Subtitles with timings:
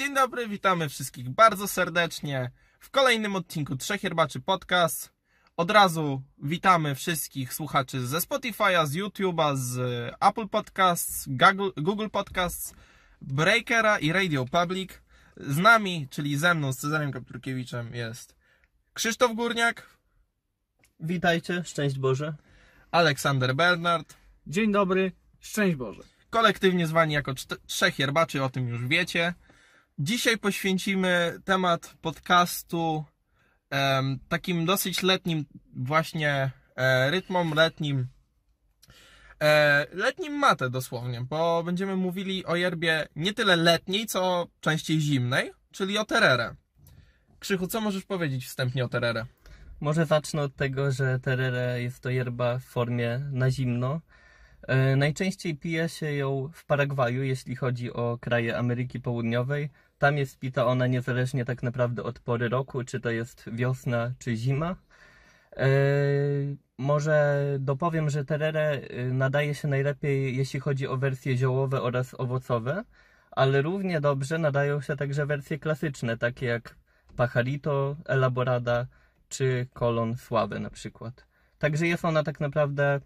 [0.00, 2.50] Dzień dobry, witamy wszystkich bardzo serdecznie
[2.80, 5.12] w kolejnym odcinku Trzech Herbaczy Podcast.
[5.56, 9.78] Od razu witamy wszystkich słuchaczy ze Spotify'a, z YouTube'a, z
[10.20, 11.28] Apple Podcasts,
[11.76, 12.74] Google, Podcasts,
[13.20, 14.90] Breakera i Radio Public.
[15.36, 18.34] Z nami, czyli ze mną, z Cezarem Kapturkiewiczem jest
[18.94, 19.98] Krzysztof Górniak,
[21.00, 22.34] Witajcie, szczęść Boże.
[22.90, 26.02] Aleksander Bernard, Dzień dobry, szczęść Boże.
[26.30, 27.34] kolektywnie zwani jako
[27.66, 29.34] Trzech Herbaczy, o tym już wiecie.
[30.02, 33.04] Dzisiaj poświęcimy temat podcastu
[33.70, 35.44] em, takim dosyć letnim
[35.76, 38.06] właśnie e, rytmom, letnim
[39.42, 45.52] e, letnim matę dosłownie, bo będziemy mówili o yerbie nie tyle letniej, co częściej zimnej,
[45.72, 46.54] czyli o terere.
[47.38, 49.26] Krzychu, co możesz powiedzieć wstępnie o terere?
[49.80, 54.00] Może zacznę od tego, że terere jest to yerba w formie na zimno.
[54.62, 59.70] E, najczęściej pije się ją w Paragwaju, jeśli chodzi o kraje Ameryki Południowej.
[60.00, 64.36] Tam jest pita ona niezależnie tak naprawdę od pory roku, czy to jest wiosna, czy
[64.36, 64.76] zima.
[65.56, 65.68] E,
[66.78, 68.80] może dopowiem, że terere
[69.12, 72.84] nadaje się najlepiej, jeśli chodzi o wersje ziołowe oraz owocowe,
[73.30, 76.76] ale równie dobrze nadają się także wersje klasyczne, takie jak
[77.16, 78.86] Pajarito, Elaborada
[79.28, 81.26] czy Kolon Sławy na przykład.
[81.58, 83.00] Także jest ona tak naprawdę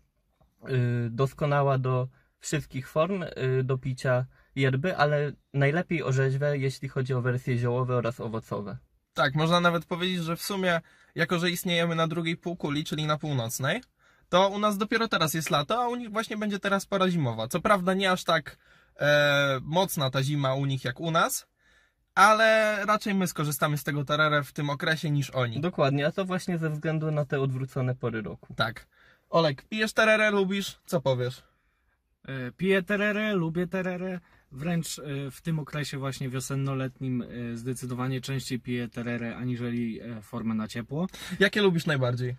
[0.69, 2.09] y, doskonała do
[2.41, 8.21] wszystkich form y, do picia yerby, ale najlepiej orzeźwe, jeśli chodzi o wersje ziołowe oraz
[8.21, 8.77] owocowe.
[9.15, 10.81] Tak, można nawet powiedzieć, że w sumie,
[11.15, 13.83] jako że istniejemy na drugiej półkuli, czyli na północnej,
[14.29, 17.49] to u nas dopiero teraz jest lato, a u nich właśnie będzie teraz pora zimowa.
[17.49, 18.57] Co prawda nie aż tak
[19.01, 21.47] e, mocna ta zima u nich jak u nas,
[22.15, 25.61] ale raczej my skorzystamy z tego terere w tym okresie niż oni.
[25.61, 28.55] Dokładnie, a to właśnie ze względu na te odwrócone pory roku.
[28.55, 28.87] Tak.
[29.31, 30.79] Olek, pijesz terere, lubisz?
[30.87, 31.43] Co powiesz?
[32.29, 34.21] E, Piję tererę, lubię tererę.
[34.55, 40.55] Wręcz e, w tym okresie właśnie wiosennoletnim e, zdecydowanie częściej piję tererę aniżeli e, formę
[40.55, 41.07] na ciepło.
[41.41, 42.37] Jakie lubisz najbardziej?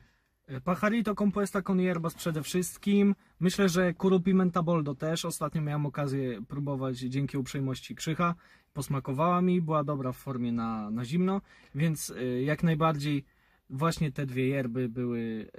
[0.63, 3.15] Pajarito compuesta con hierbas przede wszystkim.
[3.39, 5.25] Myślę, że Kuru Pimenta Boldo też.
[5.25, 8.35] Ostatnio miałem okazję próbować dzięki uprzejmości Krzycha.
[8.73, 11.41] Posmakowała mi, była dobra w formie na, na zimno,
[11.75, 13.25] więc jak najbardziej
[13.69, 15.51] właśnie te dwie yerby były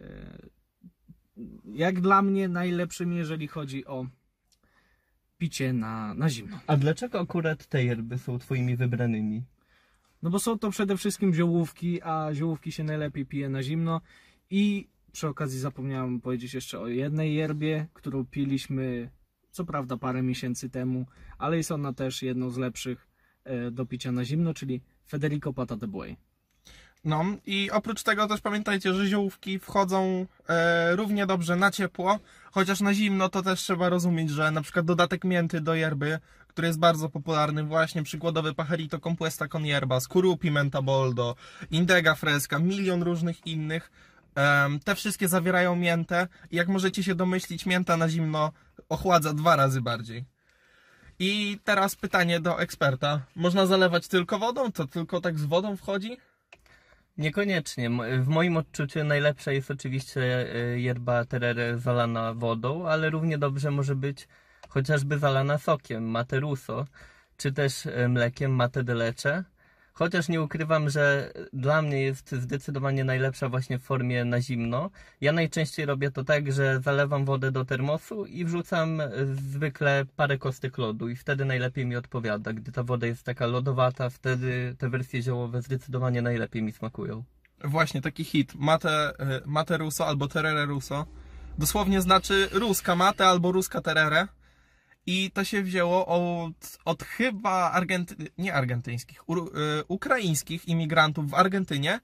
[1.64, 4.06] jak dla mnie najlepszymi, jeżeli chodzi o
[5.38, 6.60] picie na, na zimno.
[6.66, 9.44] A dlaczego akurat te yerby są twoimi wybranymi?
[10.22, 14.00] No bo są to przede wszystkim ziołówki, a ziołówki się najlepiej pije na zimno.
[14.50, 19.10] I przy okazji zapomniałem powiedzieć jeszcze o jednej yerbie, którą piliśmy
[19.56, 21.06] co prawda parę miesięcy temu,
[21.38, 23.08] ale jest ona też jedną z lepszych
[23.44, 26.16] e, do picia na zimno, czyli Federico Pata de Buey.
[27.06, 32.18] No i oprócz tego też pamiętajcie, że ziołówki wchodzą e, równie dobrze na ciepło,
[32.50, 36.18] chociaż na zimno to też trzeba rozumieć, że na przykład dodatek mięty do yerby,
[36.48, 41.36] który jest bardzo popularny, właśnie przykładowy Pajarito Compuesta con Hierbas, Kuru Pimenta Boldo,
[41.70, 43.90] Indega Fresca, milion różnych innych,
[44.34, 48.52] em, te wszystkie zawierają miętę i jak możecie się domyślić, mięta na zimno
[48.88, 50.24] ochładza dwa razy bardziej.
[51.18, 53.20] I teraz pytanie do eksperta.
[53.36, 54.72] Można zalewać tylko wodą?
[54.72, 56.16] To tylko tak z wodą wchodzi?
[57.18, 57.90] Niekoniecznie.
[58.22, 60.22] W moim odczuciu najlepsza jest oczywiście
[60.54, 64.28] e, yerba terere zalana wodą, ale równie dobrze może być
[64.68, 66.86] chociażby zalana sokiem, mate ruso,
[67.36, 69.44] czy też e, mlekiem mate de leche.
[69.98, 74.90] Chociaż nie ukrywam, że dla mnie jest zdecydowanie najlepsza właśnie w formie na zimno.
[75.20, 79.10] Ja najczęściej robię to tak, że zalewam wodę do termosu i wrzucam e,
[79.52, 82.52] zwykle parę kostek lodu i wtedy najlepiej mi odpowiada.
[82.52, 87.24] Gdy ta woda jest taka lodowata, wtedy te wersje ziołowe zdecydowanie najlepiej mi smakują.
[87.64, 88.54] Właśnie, taki hit.
[88.54, 91.06] Mate, y, mate albo terere ruso.
[91.58, 94.28] Dosłownie znaczy ruska mate albo ruska terere.
[95.06, 98.14] I to się wzięło od, od chyba Argenty...
[98.38, 99.50] nie argentyńskich, u, y,
[99.88, 102.00] ukraińskich imigrantów w Argentynie,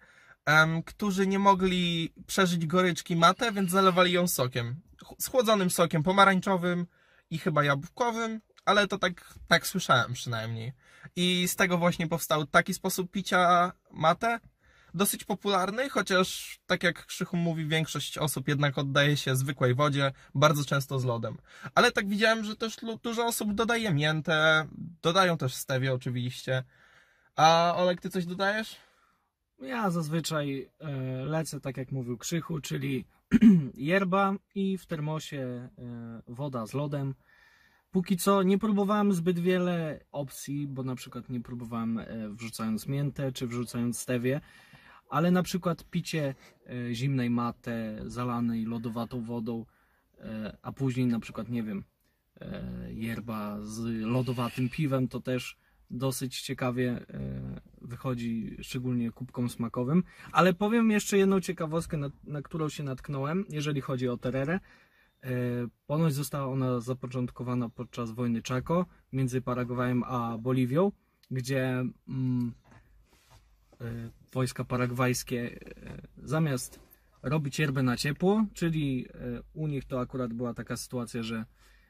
[0.46, 4.80] em, którzy nie mogli przeżyć goryczki mate, więc zalewali ją sokiem.
[5.04, 6.86] Ch- Schłodzonym sokiem pomarańczowym
[7.30, 10.72] i chyba jabłkowym, ale to tak, tak słyszałem przynajmniej.
[11.16, 14.41] I z tego właśnie powstał taki sposób picia mate,
[14.94, 20.65] dosyć popularny, chociaż tak jak Krzychu mówi, większość osób jednak oddaje się zwykłej wodzie, bardzo
[20.65, 21.36] często z lodem.
[21.74, 24.66] Ale tak widziałem, że też dużo osób dodaje miętę,
[25.03, 26.65] dodają też stewie oczywiście.
[27.36, 28.77] A Olek, ty coś dodajesz?
[29.62, 30.91] Ja zazwyczaj e,
[31.24, 33.04] lecę tak jak mówił Krzychu, czyli
[33.74, 35.68] yerba i w termosie e,
[36.28, 37.15] woda z lodem.
[37.91, 43.33] Póki co nie próbowałem zbyt wiele opcji, bo na przykład nie próbowałem e, wrzucając miętę
[43.33, 44.41] czy wrzucając stewie,
[45.12, 46.34] ale na przykład picie
[46.66, 49.66] e, zimnej mate zalanej lodowatą wodą,
[50.18, 51.84] e, a później na przykład, nie wiem,
[52.41, 52.62] e,
[52.92, 55.59] yerba z lodowatym piwem, to też
[55.91, 57.06] dosyć ciekawie
[57.80, 60.03] wychodzi, szczególnie kubkom smakowym.
[60.32, 64.60] Ale powiem jeszcze jedną ciekawostkę, na, na którą się natknąłem, jeżeli chodzi o tererę.
[65.86, 70.92] Ponoć została ona zapoczątkowana podczas wojny Chaco między Paragwajem a Boliwią,
[71.30, 72.53] gdzie mm,
[74.32, 76.80] wojska paragwajskie e, zamiast
[77.22, 81.44] robić yerbę na ciepło, czyli e, u nich to akurat była taka sytuacja, że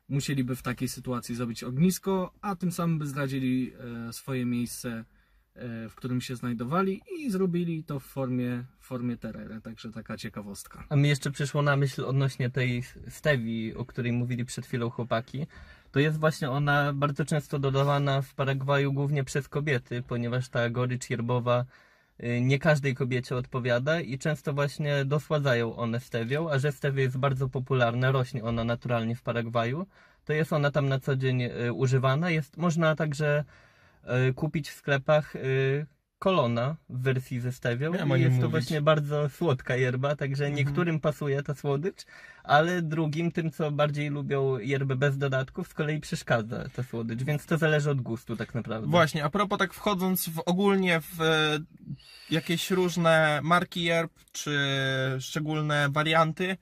[0.08, 3.72] musieliby w takiej sytuacji zrobić ognisko, a tym samym by zdradzili
[4.08, 5.04] e, swoje miejsce,
[5.54, 10.16] e, w którym się znajdowali i zrobili to w formie, w formie terere, także taka
[10.16, 10.84] ciekawostka.
[10.88, 15.46] A mi jeszcze przyszło na myśl odnośnie tej stewi, o której mówili przed chwilą chłopaki.
[15.92, 21.10] To jest właśnie ona bardzo często dodawana w Paragwaju głównie przez kobiety, ponieważ ta gorycz
[21.10, 21.64] yerbowa
[22.24, 27.18] y, nie każdej kobiecie odpowiada i często właśnie dosładzają one stewią, a że stevia jest
[27.18, 29.86] bardzo popularna, rośnie ona naturalnie w Paragwaju,
[30.24, 32.30] to jest ona tam na co dzień y, używana.
[32.30, 33.44] Jest, można także
[34.30, 35.34] y, kupić w sklepach
[36.22, 37.92] kolona w wersji ze stewią.
[37.92, 38.50] I jest to mówić.
[38.50, 40.56] właśnie bardzo słodka yerba, także Mhm.
[40.66, 42.06] niektórym pasuje ta słodycz,
[42.44, 47.46] ale drugim, tym co bardziej lubią yerbę bez dodatków, z kolei przeszkadza ta słodycz, więc
[47.46, 48.88] to zależy od gustu tak naprawdę.
[48.88, 51.58] Właśnie, a propos tak wchodząc w ogólnie w e,
[52.30, 54.58] jakieś różne marki yerb, czy
[55.20, 56.56] szczególne warianty,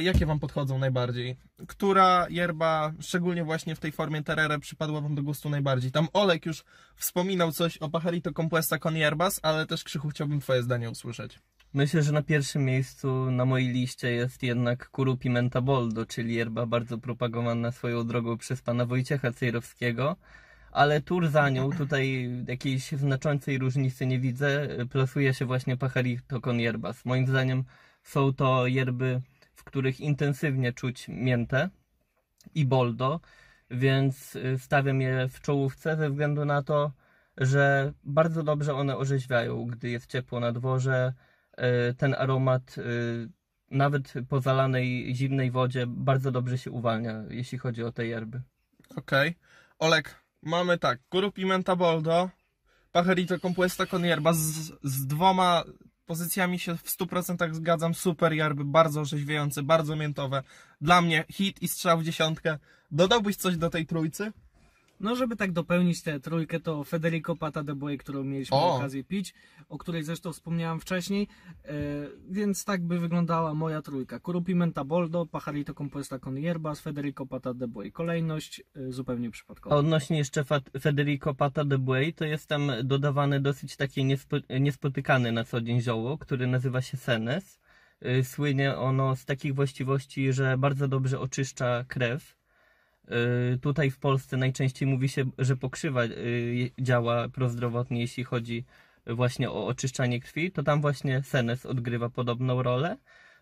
[0.00, 1.36] jakie wam podchodzą najbardziej?
[1.68, 5.90] Która yerba, szczególnie właśnie w tej formie terere, przypadła wam do gustu najbardziej?
[5.92, 6.64] Tam Olek już
[6.96, 11.38] wspominał coś o Pajarito Compuesta con Yerbas, ale też Krzychu chciałbym twoje zdanie usłyszeć.
[11.74, 16.66] Myślę, że na pierwszym miejscu na mojej liście jest jednak Kuru Pimenta Boldo, czyli yerba
[16.66, 20.16] bardzo propagowana swoją drogą przez pana Wojciecha Cejrowskiego.
[20.72, 26.60] Ale tur za nią, tutaj jakiejś znaczącej różnicy nie widzę, plasuje się właśnie Pajarito con
[26.60, 27.04] Yerbas.
[27.04, 27.64] Moim zdaniem
[28.02, 29.20] są to yerby,
[29.74, 31.68] których intensywnie czuć miętę
[32.54, 33.20] i boldo,
[33.70, 36.92] więc y, stawiam je w czołówce ze względu na to,
[37.36, 41.12] że bardzo dobrze one orzeźwiają, gdy jest ciepło na dworze.
[41.90, 43.28] Y, Ten aromat y,
[43.70, 48.42] nawet po zalanej zimnej wodzie bardzo dobrze się uwalnia, jeśli chodzi o te yerby.
[48.96, 49.34] Okej.
[49.78, 52.30] Olek, mamy tak, Kuru Pimenta Boldo,
[52.92, 54.02] Pajarito Compuesta con
[54.34, 55.64] z, z dwoma
[56.06, 57.94] pozycjami się w 100% zgadzam.
[57.94, 60.42] Super yerby, bardzo orzeźwiające, bardzo miętowe.
[60.80, 62.58] Dla mnie hit i strzał w dziesiątkę.
[62.90, 64.32] Dodałbyś coś do tej trójcy?
[65.04, 68.76] No, żeby tak dopełnić tę trójkę, to Federico Pata de Boy, którą mieliśmy O!
[68.76, 69.34] okazję pić,
[69.68, 71.28] o której zresztą wspomniałem wcześniej,
[71.64, 71.72] e,
[72.30, 74.18] więc tak by wyglądała moja trójka.
[74.20, 77.90] Kuru Pimenta Boldo, Pajarito Compuesta con Yerbas, Federico Pata de Boy.
[77.92, 79.76] Kolejność e, zupełnie A przypadkowa.
[79.76, 80.44] odnośnie jeszcze
[80.80, 85.80] Federico Pata de Buey, to jest tam dodawane dosyć takie niespo- niespotykane na co dzień
[85.80, 87.60] zioło, które nazywa się senes.
[88.20, 92.34] Y, Słynie ono z takich właściwości, że bardzo dobrze oczyszcza krew.
[93.54, 98.64] Y, Tutaj w Polsce najczęściej mówi się, że pokrzywa y, działa prozdrowotnie, jeśli chodzi
[99.06, 102.96] właśnie o oczyszczanie krwi, to tam właśnie senes odgrywa podobną rolę.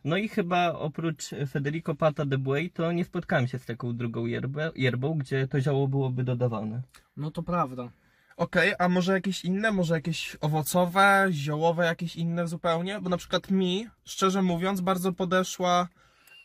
[0.05, 4.27] No i chyba oprócz Federico Pata de Buey, to nie spotkałem się z taką drugą
[4.27, 6.83] yerbę, yerbą, gdzie to zioło byłoby dodawane.
[7.17, 7.91] No to prawda.
[8.37, 9.73] Okej, a może jakieś inne?
[9.73, 13.01] Może jakieś owocowe, ziołowe, jakieś inne zupełnie?
[13.01, 15.89] Bo na przykład mi, szczerze mówiąc, bardzo podeszła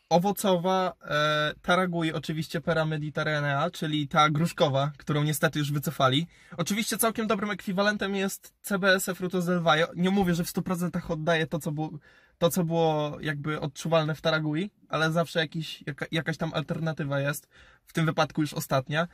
[0.09, 6.27] owocowa e, Taragui, oczywiście Pera Mediterranea, czyli ta gruszkowa, którą niestety już wycofali.
[6.57, 9.87] Oczywiście całkiem dobrym ekwiwalentem jest CBS Frutos del Valle.
[9.95, 11.89] Nie mówię, że w 100% oddaje to, co było,
[12.37, 17.47] to, co było jakby odczuwalne w Taragui, ale zawsze jakiś, jaka, jakaś tam alternatywa jest.
[17.85, 19.07] W tym wypadku już ostatnia.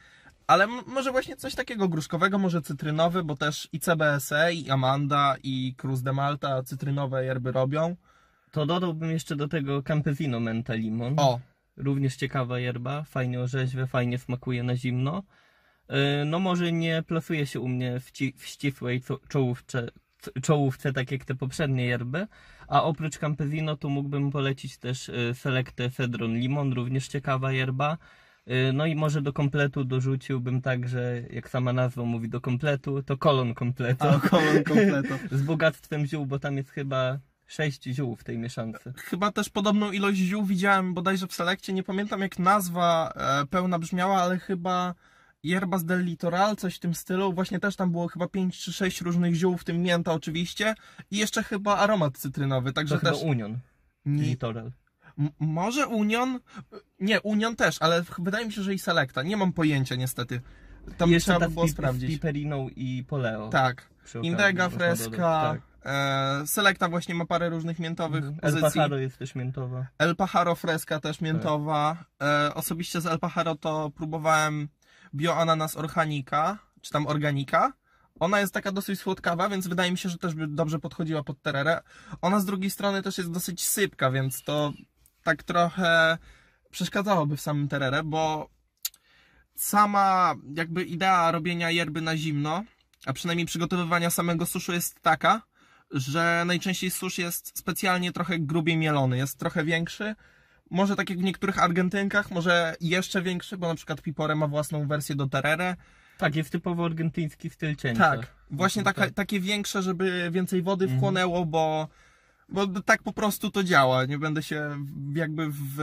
[0.47, 5.75] Ale może właśnie coś takiego gruszkowego, może cytrynowy, bo też i CBSE, i Amanda, i
[5.77, 7.95] Cruz de Malta cytrynowe yerby robią.
[8.53, 11.13] To dodałbym jeszcze do tego Campesino Menta Limon.
[11.17, 11.39] O,
[11.77, 15.23] Również ciekawa yerba, fajnie orzeźwia, fajnie smakuje na zimno.
[15.89, 15.95] Yy,
[16.25, 19.89] No może nie plasuje się u mnie w, ci, w ścisłej czołówce,
[20.41, 22.27] czołówce, tak jak te poprzednie yerby.
[22.67, 27.97] A oprócz Campesino to mógłbym polecić też yy, Selectę Cedron Limon, również ciekawa yerba.
[28.45, 33.17] Yy, No i może do kompletu dorzuciłbym także, jak sama nazwa mówi, do kompletu, to
[33.17, 34.07] kolon kompletu.
[34.07, 35.15] a kolon kompleto.
[35.37, 38.93] z bogactwem ziół, bo tam jest chyba sześć ziół w tej mieszance.
[38.97, 41.73] Chyba też podobną ilość ziół widziałem bodajże w selekcie.
[41.73, 44.95] Nie pamiętam jak nazwa e, pełna brzmiała, ale chyba
[45.43, 47.33] Yerbas del Litoral, coś w tym stylu.
[47.33, 50.75] Właśnie też tam było chyba 5 czy 6 różnych ziół, w tym mięta oczywiście.
[51.11, 53.21] I jeszcze chyba aromat cytrynowy, także To chyba też...
[53.23, 53.59] Union,
[54.05, 54.71] Nie, Litoral.
[55.19, 56.39] M- może Union?
[56.99, 59.23] Nie, Union też, ale wydaje mi się, że i Selecta.
[59.23, 60.41] Nie mam pojęcia niestety.
[60.97, 62.09] Tam I jeszcze trzeba by było z sprawdzić.
[62.09, 63.49] Piperiną i Poleo.
[63.49, 63.89] Tak.
[64.21, 65.61] Indega, Freska, Tak.
[65.85, 68.23] E, Selecta właśnie ma parę różnych miętowych.
[68.25, 68.61] El pozycji.
[68.73, 69.87] Pajaro jest też miętowa.
[69.97, 71.21] El Pajaro Freska też Tak.
[71.21, 72.05] miętowa.
[72.21, 74.67] E, osobiście z El Pajaro to próbowałem
[75.15, 77.73] Bio Ananas Organica, czy tam organika.
[78.19, 81.41] Ona jest taka dosyć słodkawa, więc wydaje mi się, że też by dobrze podchodziła pod
[81.41, 81.81] tererę.
[82.21, 84.73] Ona z drugiej strony też jest dosyć sypka, więc to
[85.23, 86.17] tak trochę
[86.71, 88.49] przeszkadzałoby w samym tererę, bo
[89.55, 92.63] sama jakby idea robienia yerby na zimno,
[93.05, 95.41] a przynajmniej przygotowywania samego suszu jest taka,
[95.93, 100.15] że najczęściej susz jest specjalnie trochę grubiej mielony, jest trochę większy.
[100.69, 104.87] Może tak jak w niektórych Argentynkach, może jeszcze większy, bo na przykład Pipore ma własną
[104.87, 105.75] wersję do terere.
[106.17, 107.99] Tak, jest typowo argentyński styl cięcia.
[108.09, 108.95] Tak, właśnie Tak.
[108.95, 110.99] taka, takie większe, żeby więcej wody Mhm.
[110.99, 111.87] wchłonęło, bo,
[112.49, 114.05] bo tak po prostu to działa.
[114.05, 114.85] Nie będę się
[115.15, 115.77] jakby w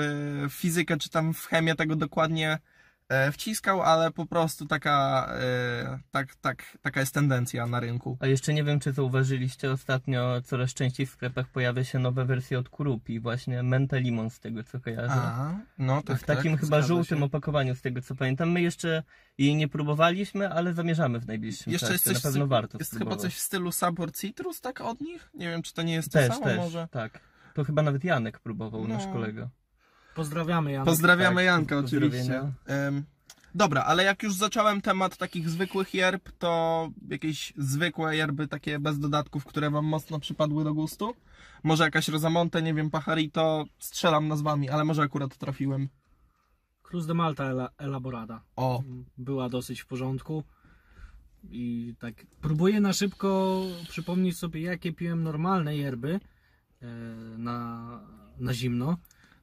[0.51, 2.59] fizykę czy tam w chemię tego dokładnie
[3.33, 8.17] wciskał, ale po prostu taka, e, tak, tak, taka jest tendencja na rynku.
[8.21, 12.59] A jeszcze nie wiem, czy zauważyliście, ostatnio coraz częściej w sklepach pojawia się nowe wersje
[12.59, 15.13] od Kurupi, właśnie Menta Limon z tego co kojarzę.
[15.15, 16.61] A, no tak, w takim tak.
[16.61, 17.25] chyba żółtym się.
[17.25, 18.51] opakowaniu, z tego co pamiętam.
[18.53, 19.03] My jeszcze
[19.39, 21.93] jej nie próbowaliśmy, ale zamierzamy w najbliższym Jeszcze czasie.
[21.95, 25.31] jest coś, Na pewno warto jest chyba coś w stylu Sabor Citrus, tak od nich?
[25.35, 26.89] Nie wiem, czy to nie jest to Też, samo też, może.
[26.91, 27.21] tak.
[27.55, 28.95] To chyba nawet Janek próbował, No.
[28.95, 29.49] nasz kolega.
[30.21, 30.87] Pozdrawiamy Janek.
[30.87, 32.53] Pozdrawiamy tak, Janka oczywiście.
[33.55, 38.99] Dobra, ale jak już zacząłem temat takich zwykłych yerb, to jakieś zwykłe yerby takie bez
[38.99, 41.15] dodatków, które wam mocno przypadły do gustu?
[41.63, 45.89] Może jakaś Rosamonte, nie wiem, Pacharito, strzelam nazwami, ale może akurat trafiłem.
[46.83, 48.43] Cruz de Malta Ela- Elaborada.
[48.57, 48.83] O,
[49.19, 50.45] Była dosyć w porządku.
[51.51, 56.21] I tak próbuję na szybko przypomnieć sobie, jakie piłem normalne yerby
[56.83, 56.87] e,
[57.39, 57.87] na,
[58.39, 58.97] na zimno.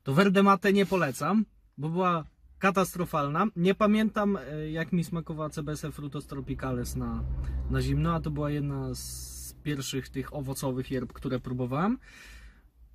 [0.07, 1.45] To Verde Mate nie polecam,
[1.77, 2.23] bo była
[2.59, 3.47] katastrofalna.
[3.55, 7.23] Nie pamiętam, e, jak mi smakowała CBS Frutos Tropicales na,
[7.69, 11.91] na zimno, a to była jedna z pierwszych tych owocowych yerb, które próbowałem.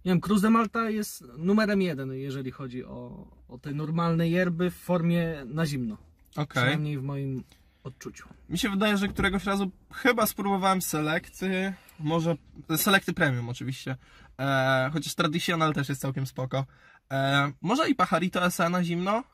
[0.05, 4.71] Nie wiem, Cruz de Malta jest numerem jeden, jeżeli chodzi o, o te normalne yerby
[4.71, 5.97] w formie na zimno.
[6.33, 6.47] okej.
[6.47, 7.45] Przynajmniej w moim
[7.85, 8.29] odczuciu.
[8.49, 12.37] Mi się wydaje, że któregoś razu chyba spróbowałem selekty, może
[12.77, 13.97] selekty premium oczywiście,
[14.39, 16.67] e, chociaż traditional też jest całkiem spoko.
[17.13, 19.25] E, może i Pacharito SE na zimno.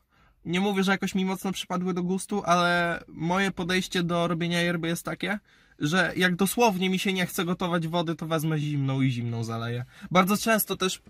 [0.45, 4.87] Nie mówię, że jakoś mi mocno przypadły do gustu, ale moje podejście do robienia yerby
[4.87, 5.39] jest takie,
[5.79, 9.85] że jak dosłownie mi się nie chce gotować wody, to wezmę zimną i zimną zaleję.
[10.11, 11.01] Bardzo często też y,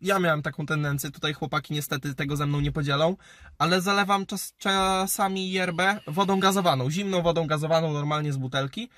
[0.00, 3.16] ja miałem taką tendencję, tutaj chłopaki niestety tego ze mną nie podzielą,
[3.58, 8.88] ale zalewam czas, czasami yerbę wodą gazowaną, zimną wodą gazowaną normalnie z butelki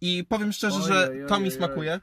[0.00, 2.00] i powiem szczerze, Oj, że to mi oj, smakuje.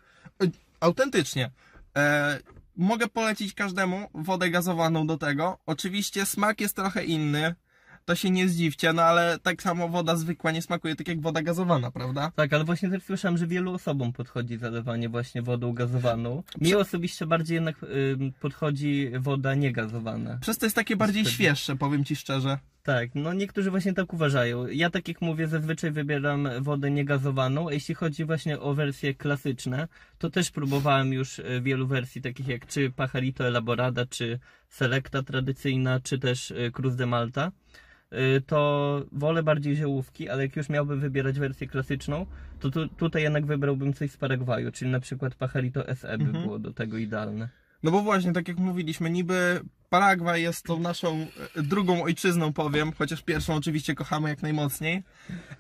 [0.80, 1.52] Autentycznie.
[1.98, 2.40] E,
[2.78, 5.58] mogę polecić każdemu wodę gazowaną do tego.
[5.66, 7.56] Oczywiście smak jest trochę inny,
[8.06, 11.42] to się nie zdziwcie, no ale tak samo woda zwykła nie smakuje tak jak woda
[11.42, 12.32] gazowana, prawda?
[12.36, 16.44] Tak, ale właśnie też słyszałem, że wielu osobom podchodzi zalewanie właśnie wodą gazowaną.
[16.62, 20.38] Mi Prze- osobiście bardziej jednak ym, podchodzi woda niegazowana.
[20.42, 22.60] Przez to jest takie bardziej świeższe, powiem ci szczerze.
[22.86, 24.68] Tak, no niektórzy właśnie tak uważają.
[24.68, 29.88] Ja tak jak mówię, zazwyczaj wybieram wodę niegazowaną, a jeśli chodzi właśnie o wersje klasyczne,
[30.18, 34.40] to też próbowałem już e, wielu wersji, takich jak czy Pacharito Elaborada, czy
[34.70, 37.52] Selecta tradycyjna, czy też e, Cruz de Malta.
[38.12, 42.26] E, To wolę bardziej ziołówki, ale jak już miałbym wybierać wersję klasyczną,
[42.60, 46.44] to tu, tutaj jednak wybrałbym coś z Paragwaju, czyli na przykład Pacharito SE by Mhm.
[46.44, 47.50] było do tego idealne.
[47.84, 49.60] No bo właśnie, tak jak mówiliśmy, niby
[49.96, 55.04] Paragwaj jest tą naszą e, drugą ojczyzną, powiem, chociaż pierwszą oczywiście kochamy jak najmocniej,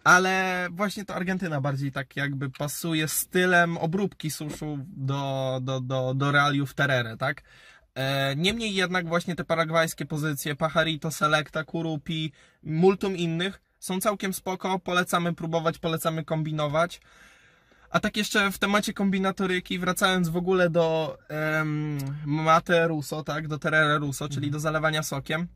[0.04, 6.32] ale właśnie to Argentyna bardziej tak jakby pasuje stylem obróbki suszu do, do, do, do
[6.32, 7.42] realiów terere, tak?
[7.96, 12.32] E, Niemniej jednak właśnie te paragwajskie pozycje, Pacharito, Selecta, Kurupi,
[12.64, 17.02] multum innych są całkiem spoko, polecamy próbować, polecamy kombinować.
[17.96, 23.60] A tak jeszcze w temacie kombinatoryki, wracając w ogóle do em, Mate Russo, tak, do
[23.60, 25.48] Terere Russo, czyli do zalewania sokiem.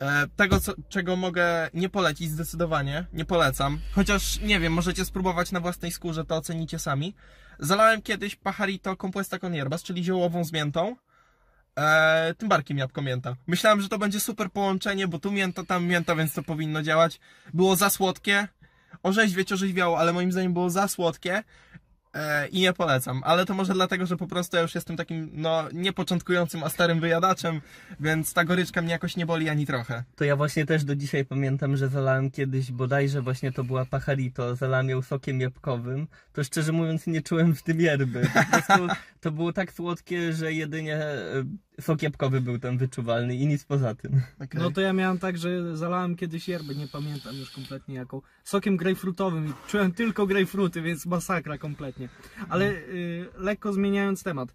[0.00, 3.78] E, tego, co, czego mogę nie polecić zdecydowanie, nie polecam.
[3.94, 7.14] Chociaż, nie wiem, możecie spróbować na własnej skórze, to ocenicie sami.
[7.58, 10.96] Zalałem kiedyś Pacharito Compuesta con Hierbas, czyli ziołową z miętą.
[11.78, 13.36] E, tym barkiem jabłko mięta.
[13.46, 17.20] Myślałem, że to będzie super połączenie, bo tu mięta, tam mięta, więc to powinno działać.
[17.54, 18.48] Było za słodkie.
[19.02, 21.42] Orzeźwieć orzeźwiało, ale moim zdaniem było za słodkie.
[22.14, 25.30] E, I nie polecam, ale to może dlatego, że po prostu ja już jestem takim,
[25.32, 27.60] no, nie początkującym, a starym wyjadaczem,
[28.00, 30.04] więc ta goryczka mnie jakoś nie boli ani trochę.
[30.16, 34.56] To ja właśnie też do dzisiaj pamiętam, że zalałem kiedyś, bodajże właśnie to była pacharito,
[34.56, 38.28] zalałem ją sokiem jabłkowym, to szczerze mówiąc nie czułem w tym yerby.
[38.34, 41.44] Po prostu to było tak słodkie, że jedynie e,
[41.82, 44.22] sok jabłkowy był tam wyczuwalny i nic poza tym.
[44.40, 44.60] Okej.
[44.60, 48.76] No to ja miałem tak, że zalałem kiedyś yerbę, nie pamiętam już kompletnie jaką, sokiem
[48.76, 52.08] grejpfrutowym i czułem tylko grejpfruty, więc masakra kompletnie.
[52.48, 54.54] Ale y, lekko zmieniając temat.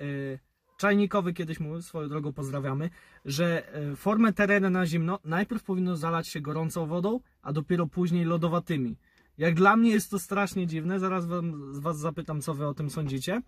[0.00, 0.38] Y,
[0.76, 2.90] Czajnikowy kiedyś mówił, swoją drogą pozdrawiamy,
[3.24, 8.24] że y, formę tereny na zimno najpierw powinno zalać się gorącą wodą, a dopiero później
[8.24, 8.96] lodowatymi.
[9.38, 12.74] Jak dla mnie jest to strasznie dziwne, zaraz wam, z was zapytam, co wy o
[12.74, 13.42] tym sądzicie.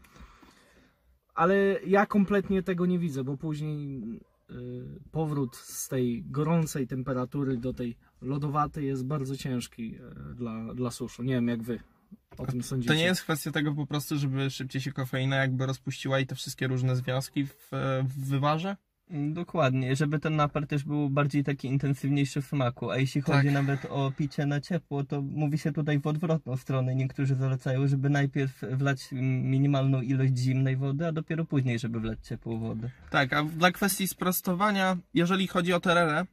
[1.35, 4.03] Ale ja kompletnie tego nie widzę, bo później
[4.50, 4.55] y,
[5.11, 9.97] powrót z tej gorącej temperatury do tej lodowatej jest bardzo ciężki
[10.31, 11.23] y, dla, dla suszu.
[11.23, 11.81] Nie wiem, jak wy
[12.38, 12.95] o tym sądzicie.
[12.95, 16.35] To nie jest kwestia tego po prostu, żeby szybciej się kofeina jakby rozpuściła i te
[16.35, 17.71] wszystkie różne związki w,
[18.05, 18.76] w wywarze?
[19.11, 23.52] Dokładnie, żeby ten napar też był bardziej taki intensywniejszy w smaku, a jeśli chodzi Tak.
[23.52, 26.94] nawet o picie na ciepło, to mówi się tutaj w odwrotną stronę.
[26.94, 29.08] Niektórzy zalecają, żeby najpierw wlać
[29.42, 32.90] minimalną ilość zimnej wody, a dopiero później, żeby wlać ciepłą wodę.
[33.11, 36.26] Tak, a dla kwestii sprostowania, jeżeli chodzi o tererę,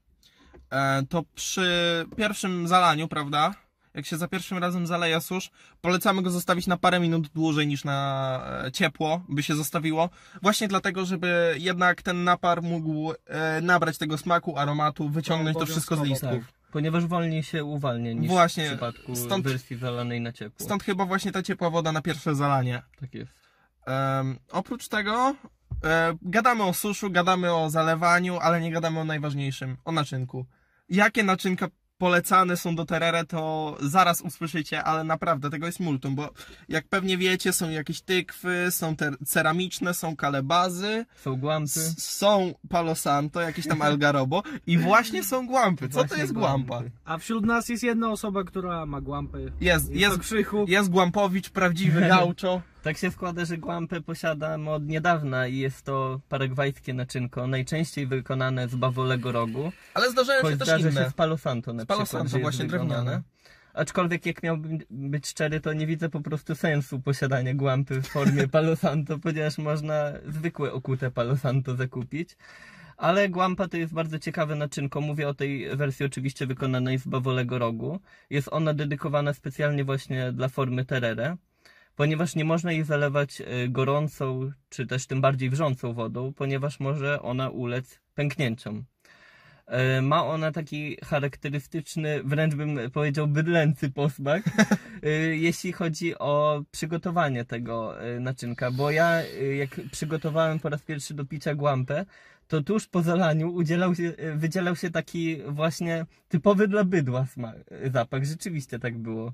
[0.69, 3.53] e, to przy pierwszym zalaniu, prawda,
[3.93, 7.83] jak się za pierwszym razem zaleje susz, polecamy go zostawić na parę minut dłużej niż
[7.83, 10.10] na e, ciepło, by się zostawiło.
[10.41, 15.95] Właśnie dlatego, żeby jednak ten napar mógł e, nabrać tego smaku, aromatu, wyciągnąć to wszystko
[15.95, 16.43] z listków.
[16.71, 20.65] Ponieważ wolniej się uwalnia niż Właśnie, w przypadku stąd- wersji zalanej na ciepło.
[20.65, 22.81] Stąd chyba właśnie ta ciepła woda na pierwsze zalanie.
[23.00, 23.31] Tak jest.
[23.86, 25.36] Em, oprócz tego
[25.83, 30.45] e, gadamy o suszu, gadamy o zalewaniu, ale nie gadamy o najważniejszym, o naczynku.
[30.89, 31.67] Jakie naczynka
[32.05, 36.29] polecane są do terere, to zaraz usłyszycie, ale naprawdę tego jest multum, bo
[36.70, 41.79] jak pewnie wiecie, są jakieś tykwy, są ceramiczne, są kalebazy, Są guampy.
[41.98, 45.89] są palo santo, jakieś tam algarobo i właśnie są guampy.
[45.89, 46.67] Co to Właśnie jest guampy.
[46.67, 46.89] guampa?
[47.05, 49.41] A wśród nas jest jedna osoba, która ma guampy.
[49.41, 50.65] Jest, Jest, jest, to Krzychu.
[50.67, 52.62] jest guampowicz, prawdziwy gaucho.
[52.83, 58.67] Tak się składa, że guampę posiadam od niedawna i jest to paragwajskie naczynko, najczęściej wykonane
[58.67, 60.91] z bawolego rogu, Ale zdarzają się też inne.
[60.91, 63.21] się z palo santo na Z Palo przykład, Santo, że jest właśnie drewniane.
[63.73, 68.47] Aczkolwiek jak miałbym być szczery, to nie widzę po prostu sensu posiadania guampy w formie
[68.57, 72.38] palo santo, ponieważ można zwykłe okute palo santo zakupić.
[72.97, 75.01] Ale guampa to jest bardzo ciekawe naczynko.
[75.01, 78.00] Mówię o tej wersji oczywiście wykonanej z bawolego rogu.
[78.29, 81.38] Jest ona dedykowana specjalnie właśnie dla formy terere,
[81.95, 87.21] ponieważ nie można jej zalewać e, gorącą, czy też tym bardziej wrzącą wodą, ponieważ może
[87.21, 88.84] ona ulec pęknięciom.
[89.65, 94.43] E, Ma ona taki charakterystyczny, wręcz bym powiedział bydlęcy posmak,
[95.04, 99.21] e, jeśli chodzi o przygotowanie tego naczynka, bo ja
[99.58, 102.06] jak przygotowałem po raz pierwszy do picia guampę,
[102.47, 107.56] to tuż po zalaniu udzielał się, wydzielał się taki właśnie typowy dla bydła smak,
[107.93, 108.25] zapach.
[108.25, 109.34] Rzeczywiście tak było.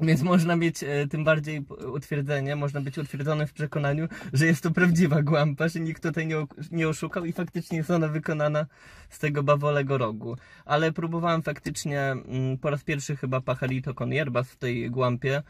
[0.00, 4.62] Więc można mieć e, tym bardziej p- utwierdzenie, można być utwierdzonym w przekonaniu, że jest
[4.62, 8.66] to prawdziwa guampa, że nikt tutaj nie, nie oszukał i faktycznie jest ona wykonana
[9.08, 10.36] z tego bawolego rogu.
[10.64, 15.42] Ale próbowałem faktycznie mm, po raz pierwszy chyba pacharito con hierbas w tej guampie.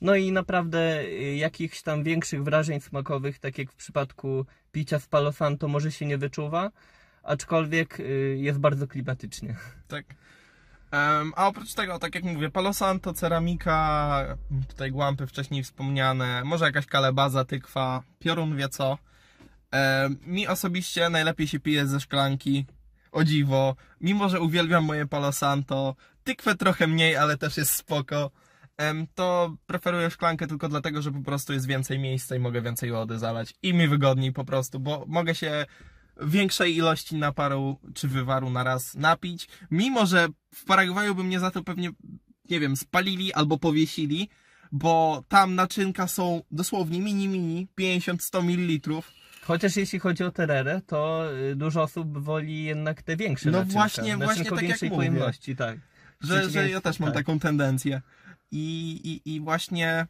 [0.00, 5.06] No i naprawdę y, jakichś tam większych wrażeń smakowych, tak jak w przypadku picia z
[5.06, 6.70] Palo Santo, może się nie wyczuwa,
[7.22, 9.56] aczkolwiek y, jest bardzo klimatycznie.
[9.88, 10.04] Tak.
[11.36, 14.36] A oprócz tego, tak jak mówię, Palo Santo, ceramika,
[14.68, 18.98] tutaj guampy wcześniej wspomniane, może jakaś kalebaza, tykwa, piorun wie co.
[20.26, 22.66] Mi osobiście najlepiej się pije ze szklanki,
[23.12, 28.30] o dziwo, mimo że uwielbiam moje Palo Santo, tykwę trochę mniej, ale też jest spoko.
[29.14, 33.18] To preferuję szklankę tylko dlatego, że po prostu jest więcej miejsca i mogę więcej wody
[33.18, 35.66] zalać i mi wygodniej po prostu, bo mogę się
[36.26, 41.50] większej ilości naparu czy wywaru na raz napić, mimo że w Paragwaju by mnie za
[41.50, 41.90] to pewnie,
[42.50, 44.28] nie wiem, spalili albo powiesili,
[44.72, 49.02] bo tam naczynka są dosłownie mini mini, 50-100 ml.
[49.42, 53.72] Chociaż jeśli chodzi o tererę, to y, dużo osób woli jednak te większe No naczynka.
[53.80, 54.96] właśnie- naczynko właśnie tak jak większej mówię.
[55.08, 55.78] pojemności, tak.
[56.20, 57.16] Że, że ja też mam tak.
[57.18, 58.02] taką tendencję.
[58.50, 58.90] I,
[59.24, 60.06] i, i właśnie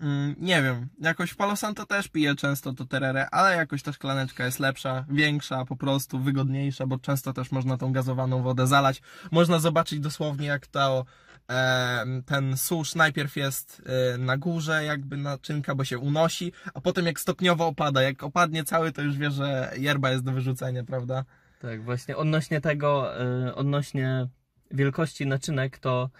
[0.00, 4.44] mm, nie wiem, jakoś Palo Santo też piję często to tererę, ale jakoś ta szklaneczka
[4.44, 9.02] jest lepsza, większa, po prostu wygodniejsza, bo często też można tą gazowaną wodę zalać.
[9.30, 11.04] Można zobaczyć dosłownie jak to
[11.50, 13.82] e, ten susz najpierw jest
[14.14, 18.64] e, na górze jakby naczynka, bo się unosi, a potem jak stopniowo opada, jak opadnie
[18.64, 21.24] cały to już wie, że yerba jest do wyrzucenia, prawda?
[21.60, 24.28] Tak, właśnie odnośnie tego, y, odnośnie
[24.70, 26.10] wielkości naczynek, to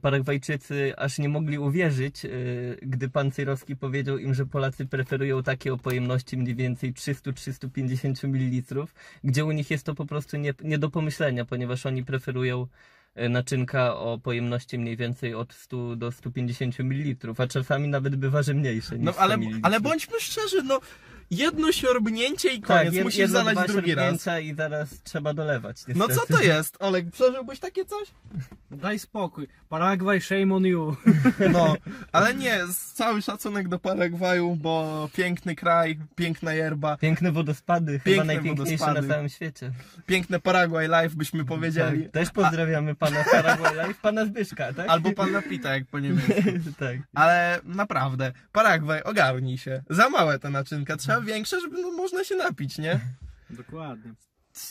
[0.00, 5.72] Paragwajczycy aż nie mogli uwierzyć, y, gdy pan Cyrowski powiedział im, że Polacy preferują takie
[5.72, 8.86] o pojemności mniej więcej 300-350 ml,
[9.24, 12.66] gdzie u nich jest to po prostu nie, nie do pomyślenia, ponieważ oni preferują
[13.18, 18.42] y, naczynka o pojemności mniej więcej od 100 do 150 ml, a czasami nawet bywa,
[18.42, 19.58] że mniejsze niż No 100 ale, ml.
[19.62, 20.80] ale bądźmy szczerzy, no
[21.30, 24.26] jedno siorbnięcie i tak, koniec, jed- musisz jedno, zalać dwa drugi raz.
[24.42, 25.76] i zaraz trzeba dolewać.
[25.94, 26.32] No co niestety.
[26.32, 27.10] to jest, Olek?
[27.10, 28.08] Przeżyłbyś takie coś?
[28.70, 29.48] Daj spokój.
[29.68, 30.96] Paragwaj, shame on you.
[31.52, 31.76] No,
[32.12, 38.04] ale nie, z- cały szacunek do Paragwaju, bo piękny kraj, piękna yerba, Piękne wodospady, chyba
[38.04, 39.08] Piękne najpiękniejsze wodospady.
[39.08, 39.70] na całym świecie.
[40.06, 42.02] piękne Paraguay Life byśmy powiedzieli.
[42.02, 42.12] Tak.
[42.12, 44.88] Też pozdrawiamy pana Paraguay Life, pana Zbyszka, tak?
[44.88, 46.32] Albo pana Pita, jak po niemiecku.
[46.78, 46.96] tak.
[47.14, 49.82] Ale naprawdę, Paragwaj, ogarnij się.
[49.90, 53.00] Za małe te naczynka, trzeba większe, żeby no, można się napić, nie?
[53.50, 54.14] Dokładnie.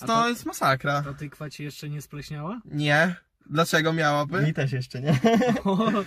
[0.02, 1.02] A To to- jest masakra.
[1.02, 2.62] Ta tykwa ci jeszcze nie spleśniała?
[2.66, 3.16] Nie.
[3.50, 4.42] Dlaczego miałaby?
[4.44, 5.14] Mi też jeszcze nie.
[5.66, 6.06] Dobrze.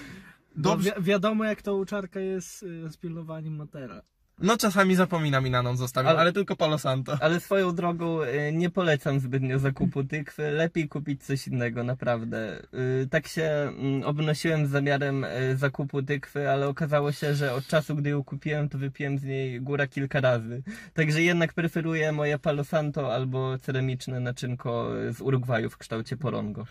[0.57, 0.93] Dobrze.
[0.97, 4.03] Wi- wiadomo jak to u Czarka jest y, z pilnowaniem matera.
[4.43, 7.19] No czasami zapominam i na noc zostawiam, Ale- ale tylko Palo Santo.
[7.21, 10.51] Ale swoją drogą y, nie polecam zbytnio zakupu tykwy.
[10.51, 12.63] Lepiej kupić coś innego, naprawdę.
[13.03, 17.67] Y, Tak się mm, obnosiłem z zamiarem y, zakupu tykwy, ale okazało się, że od
[17.67, 20.63] czasu, gdy ją kupiłem, to wypiłem z niej góra kilka razy.
[20.95, 26.65] Także jednak preferuję moje Palo Santo albo ceramiczne naczynko z Urugwaju w kształcie porongo.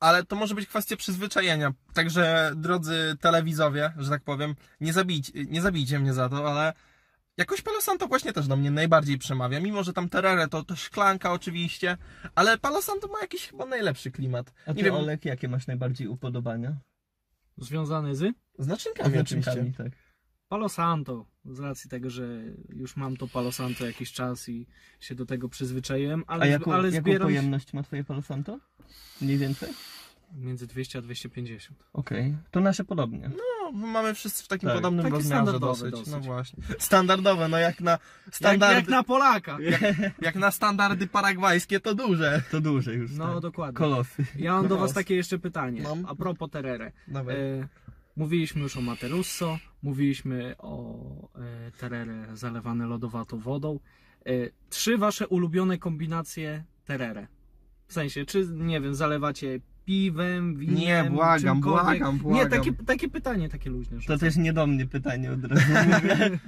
[0.00, 1.72] Ale to może być kwestia przyzwyczajenia.
[1.94, 6.72] Także, drodzy telewizowie, że tak powiem, nie, zabijcie, nie zabijcie mnie za to, ale
[7.36, 9.60] jakoś Palo Santo właśnie też do mnie najbardziej przemawia.
[9.60, 11.96] Mimo, że tam Terere to, to szklanka oczywiście,
[12.34, 14.52] ale Palo Santo ma jakiś chyba najlepszy klimat.
[14.66, 16.76] A ty, Nie wiem, Olek, jakie masz najbardziej upodobania?
[17.58, 19.50] Związany z z naczynkami oczywiście.
[19.50, 19.98] naczynkami, tak.
[20.48, 21.26] Palo Santo.
[21.44, 24.66] Z racji tego, że już mam to Palo Santo jakiś czas i
[25.00, 28.58] się do tego przyzwyczaiłem, ale, A jaką, ale jaką zbieram pojemność ma twoje Palo Santo?
[29.20, 29.68] Mniej więcej?
[30.34, 31.84] między 200 a 250.
[31.92, 33.28] Okej, to nasze podobnie.
[33.28, 33.36] No,
[33.72, 34.76] my mamy wszyscy w takim Tak.
[34.76, 35.90] podobnym Takie rozmiarze standardowe dosyć.
[35.90, 36.12] dosyć.
[36.12, 36.62] No właśnie.
[36.78, 38.00] Standardowe, no jak na Jak,
[38.34, 39.58] standardy, jak na Polaka.
[40.22, 42.42] jak na standardy paragwajskie to duże.
[42.50, 43.12] To duże już.
[43.12, 43.42] No tak.
[43.42, 43.78] dokładnie.
[43.78, 44.24] Kolosy.
[44.36, 45.82] Ja mam do was takie jeszcze pytanie.
[45.82, 45.96] No.
[46.08, 46.92] A propos Terere.
[47.08, 47.36] Dawaj.
[47.36, 47.68] E,
[48.16, 50.98] mówiliśmy już o Materusso, mówiliśmy o
[51.34, 53.80] e, Terere zalewane lodowatą wodą.
[54.26, 54.30] E,
[54.70, 57.26] trzy wasze ulubione kombinacje Terere.
[57.86, 61.84] W sensie, czy nie wiem, zalewacie piwem, winem, Nie, błagam, czymkolwiek?
[61.98, 62.38] błagam, błagam.
[62.44, 63.98] Nie, takie, takie pytanie, takie luźne.
[64.06, 66.30] To też nie do mnie pytanie od razu mówię.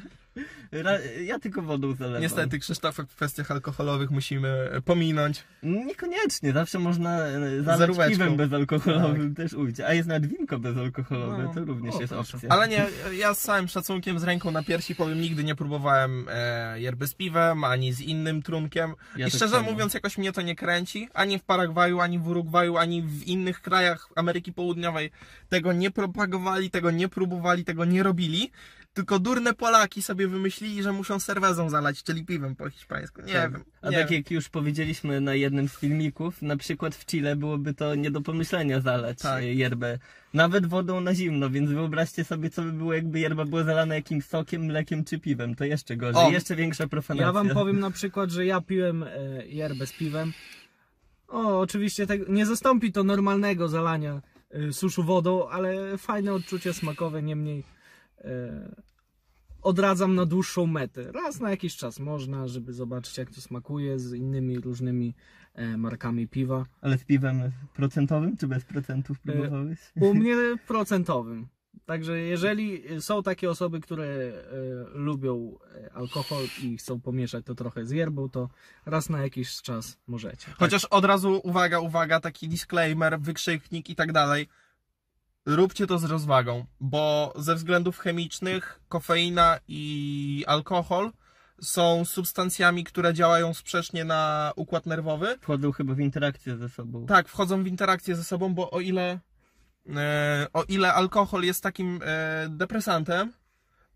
[1.24, 2.22] Ja tylko wodą zalewam.
[2.22, 5.44] Niestety Krzysztofa w kwestiach alkoholowych musimy e, pominąć.
[5.62, 9.80] Niekoniecznie, zawsze można e, zalać piwem bezalkoholowym też ujść.
[9.80, 11.54] A jest nawet winko bezalkoholowe, No.
[11.54, 12.36] to również O, jest proszę.
[12.36, 12.48] opcja.
[12.50, 16.80] Ale nie, ja z całym szacunkiem z ręką na piersi powiem, nigdy nie próbowałem e,
[16.80, 18.94] yerby z piwem, ani z innym trunkiem.
[19.16, 19.70] Ja I tak szczerze samo.
[19.70, 21.08] mówiąc, jakoś mnie to nie kręci.
[21.14, 25.10] Ani w Paragwaju, ani w Urugwaju, ani w innych krajach Ameryki Południowej
[25.48, 28.50] tego nie propagowali, tego nie próbowali, tego nie robili.
[28.98, 33.22] Tylko durne Polaki sobie wymyślili, że muszą serwezą zalać, czyli piwem po hiszpańsku.
[33.22, 33.52] Nie Tak.
[33.52, 33.64] wiem.
[33.82, 34.16] A nie tak wiem.
[34.18, 38.20] jak już powiedzieliśmy na jednym z filmików, na przykład w Chile byłoby to nie do
[38.20, 39.32] pomyślenia zalać Tak.
[39.32, 39.44] tak.
[39.44, 39.98] yerbę
[40.34, 44.24] nawet wodą na zimno, więc wyobraźcie sobie co by było jakby yerba była zalana jakimś
[44.24, 46.30] sokiem, mlekiem czy piwem, to jeszcze gorzej, O!
[46.30, 47.26] jeszcze większa profanacja.
[47.26, 49.08] Ja wam powiem na przykład, że ja piłem e,
[49.46, 50.32] yerbę z piwem.
[51.28, 57.22] O, oczywiście tak, nie zastąpi to normalnego zalania e, suszu wodą, ale fajne odczucie smakowe,
[57.22, 57.64] niemniej
[58.24, 58.87] e,
[59.68, 61.12] odradzam na dłuższą metę.
[61.12, 65.14] Raz na jakiś czas można, żeby zobaczyć jak to smakuje z innymi różnymi
[65.54, 66.66] e, markami piwa.
[66.80, 69.78] Ale z piwem procentowym czy bez procentów E, próbowałeś?
[70.00, 71.48] U mnie procentowym.
[71.86, 74.32] Także jeżeli są takie osoby, które e,
[74.94, 75.58] lubią
[75.94, 78.48] alkohol i chcą pomieszać to trochę z yerbą, to
[78.86, 80.46] raz na jakiś czas możecie.
[80.58, 84.48] Chociaż od razu uwaga, uwaga, taki disclaimer, wykrzyknik i tak dalej.
[85.46, 91.12] Róbcie to z rozwagą, bo ze względów chemicznych kofeina i alkohol
[91.60, 95.38] są substancjami, które działają sprzecznie na układ nerwowy.
[95.40, 97.06] Wchodzą chyba w interakcję ze sobą.
[97.06, 99.18] Tak, wchodzą w interakcję ze sobą, bo o ile,
[99.96, 103.32] e, o ile alkohol jest takim e, depresantem,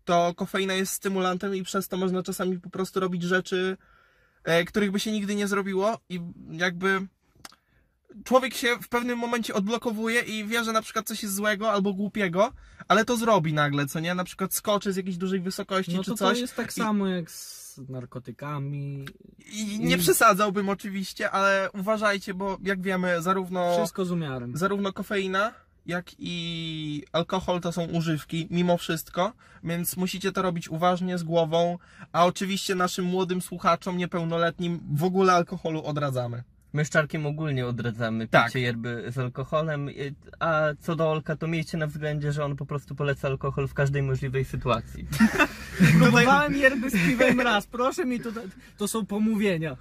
[0.05, 3.77] to kofeina jest stymulantem i przez to można czasami po prostu robić rzeczy,
[4.43, 7.07] e, których by się nigdy nie zrobiło i jakby
[8.23, 11.93] człowiek się w pewnym momencie odblokowuje i wie, że na przykład coś jest złego albo
[11.93, 12.53] głupiego,
[12.87, 14.15] ale to zrobi nagle, co nie?
[14.15, 16.35] Na przykład skoczy z jakiejś dużej wysokości No czy to coś.
[16.37, 19.05] to jest tak i- samo jak z narkotykami.
[19.51, 24.57] I nie i- przesadzałbym oczywiście, ale uważajcie, bo jak wiemy, zarówno Wszystko z umiarem.
[24.57, 25.53] zarówno kofeina,
[25.85, 31.77] jak i alkohol to są używki, mimo wszystko, więc musicie to robić uważnie, z głową,
[32.11, 36.43] a oczywiście naszym młodym słuchaczom, niepełnoletnim, w ogóle alkoholu odradzamy.
[36.73, 38.45] My z Czarkiem ogólnie odradzamy Tak.
[38.47, 39.89] picie yerby z alkoholem,
[40.39, 43.73] a co do Olka, to miejcie na względzie, że on po prostu poleca alkohol w
[43.73, 45.07] każdej możliwej sytuacji.
[45.99, 48.43] Próbowałem yerby z piwem raz, proszę mi tutaj,
[48.77, 49.77] to są pomówienia.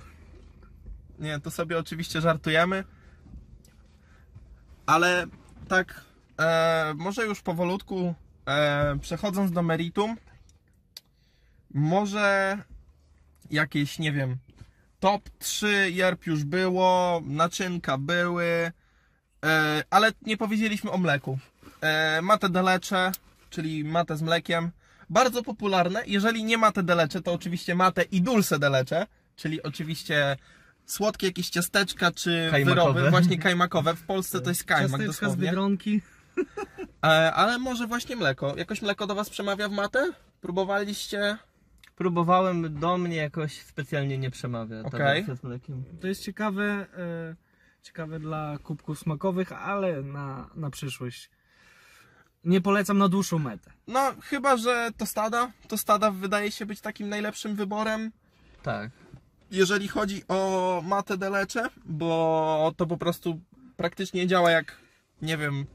[1.18, 2.85] Nie, to sobie oczywiście żartujemy,
[4.87, 5.26] ale
[5.68, 6.05] tak,
[6.38, 8.14] e, może już powolutku
[8.46, 10.16] e, przechodząc do meritum,
[11.74, 12.59] może
[13.50, 14.37] jakieś, nie wiem,
[15.03, 18.73] top 3 yerb już było, naczynka były,
[19.45, 21.38] E, ale nie powiedzieliśmy o mleku.
[21.81, 23.12] E, mate delecze,
[23.51, 24.71] czyli mate z mlekiem.
[25.11, 26.03] Bardzo popularne.
[26.07, 30.37] Jeżeli nie mate delecze, to oczywiście mate i dulce delecze, czyli oczywiście
[30.87, 32.93] słodkie jakieś ciasteczka czy Kajmakowe.
[32.93, 33.95] wyroby, właśnie kajmakowe.
[33.95, 35.47] W Polsce to jest kajmak Ciasteczka z dosłownie.
[35.47, 36.01] Biedronki.
[37.05, 38.57] E, ale może właśnie mleko.
[38.57, 40.12] Jakoś mleko do Was przemawia w matę?
[40.41, 41.38] Próbowaliście?
[42.03, 44.99] Próbowałem, do mnie jakoś specjalnie nie przemawia ta Okej.
[45.01, 45.85] wersja z mlekiem.
[46.01, 46.65] To jest ciekawe,
[46.97, 47.35] e,
[47.83, 51.31] ciekawe dla kubków smakowych, ale na, na przyszłość.
[52.45, 53.71] Nie polecam na dłuższą metę.
[53.87, 55.51] No, chyba, że tostada.
[55.69, 58.12] Tostada wydaje się być takim najlepszym wyborem.
[58.62, 58.91] Tak.
[59.51, 63.41] jeżeli chodzi o matę delecze, bo to po prostu
[63.77, 64.77] praktycznie działa jak,
[65.23, 65.67] nie wiem,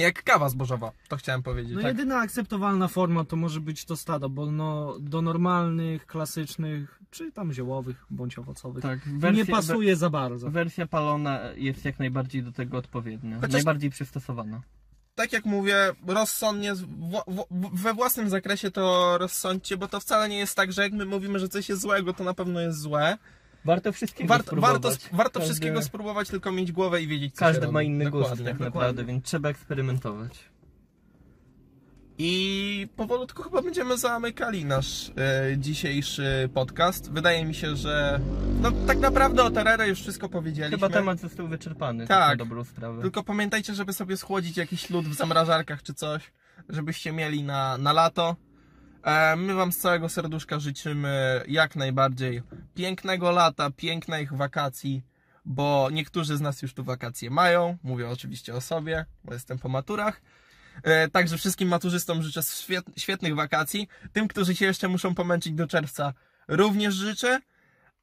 [0.00, 1.74] jak kawa zbożowa, to chciałem powiedzieć.
[1.74, 1.88] No tak?
[1.98, 8.04] jedyna akceptowalna forma to może być tostada, bo no, do normalnych, klasycznych, czy tam ziołowych,
[8.10, 10.46] bądź owocowych, Tak, nie wersja, pasuje za bardzo.
[10.46, 13.36] we- wersja palona jest jak najbardziej do tego odpowiednia.
[13.36, 14.60] Chociaż- Najbardziej przystosowana.
[15.14, 16.72] Tak jak mówię, rozsądnie,
[17.72, 21.38] we własnym zakresie to rozsądźcie, bo to wcale nie jest tak, że jak my mówimy,
[21.38, 23.18] że coś jest złego, to na pewno jest złe.
[23.64, 24.82] Warto wszystkiego Warto, spróbować.
[24.82, 28.30] warto, warto Każdy- wszystkiego spróbować, tylko mieć głowę i wiedzieć, co Każdy ma inny gust
[28.30, 28.64] tak dokładnie.
[28.64, 30.38] naprawdę, więc trzeba eksperymentować.
[32.20, 37.12] I powolutku chyba będziemy zamykali nasz e, dzisiejszy podcast.
[37.12, 38.20] Wydaje mi się, że
[38.60, 40.76] no, tak naprawdę o Terrere już wszystko powiedzieliśmy.
[40.76, 42.18] Chyba temat został wyczerpany, Tak.
[42.18, 43.02] tak na dobrą sprawę.
[43.02, 46.32] Tylko pamiętajcie, żeby sobie schłodzić jakiś lód w zamrażarkach czy coś,
[46.68, 48.36] żebyście mieli na, na lato.
[49.08, 52.42] E, my Wam z całego serduszka życzymy jak najbardziej
[52.74, 55.02] pięknego lata, pięknych wakacji,
[55.44, 57.76] bo niektórzy z nas już tu wakacje mają.
[57.82, 60.20] Mówię oczywiście o sobie, bo jestem po maturach.
[60.82, 63.88] E, Także wszystkim maturzystom życzę świet, świetnych wakacji.
[64.12, 66.12] Tym, którzy się jeszcze muszą pomęczyć do czerwca,
[66.48, 67.40] również życzę.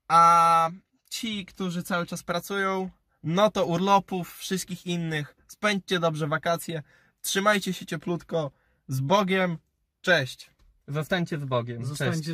[0.08, 0.70] A
[1.10, 2.90] ci, którzy cały czas pracują,
[3.24, 5.36] no to urlopów, wszystkich innych.
[5.48, 6.84] Spędźcie dobrze wakacje.
[7.22, 8.52] Trzymajcie się cieplutko.
[8.88, 9.58] Z Bogiem.
[10.02, 10.55] Cześć.
[10.88, 11.86] Zostańcie z Bogiem.
[11.86, 12.22] Zostańcie